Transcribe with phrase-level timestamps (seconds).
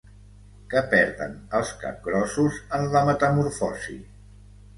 [0.69, 4.01] Què perden els capgrossos en la metamorfosi?